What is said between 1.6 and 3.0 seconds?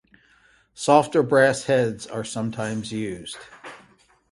heads are sometimes